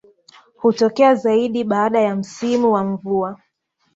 Hutokea 0.55 1.15
zaidi 1.15 1.63
baada 1.63 1.99
ya 2.01 2.15
msimu 2.15 2.71
wa 2.73 2.83
mvua 2.83 3.39